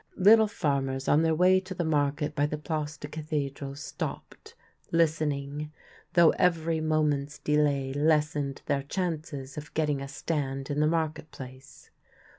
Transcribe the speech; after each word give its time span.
Little 0.17 0.47
farmers 0.47 1.07
on 1.07 1.21
their 1.21 1.35
way 1.35 1.59
to 1.59 1.75
the 1.75 1.83
market 1.85 2.33
by 2.33 2.47
the 2.47 2.57
Place 2.57 2.97
de 2.97 3.07
Cathedral 3.07 3.75
stopped, 3.75 4.55
listening, 4.91 5.71
though 6.13 6.31
every 6.39 6.81
moment's 6.81 7.37
delay 7.37 7.93
lessened 7.93 8.63
their 8.65 8.81
chances 8.81 9.57
of 9.59 9.71
getting 9.75 10.01
a 10.01 10.07
stand 10.07 10.71
in 10.71 10.79
the 10.79 10.87
market 10.87 11.29
place. 11.29 11.91